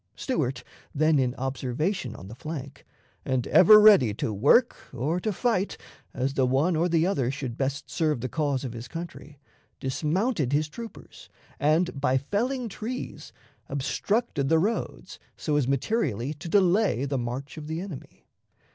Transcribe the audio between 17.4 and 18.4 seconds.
of the enemy.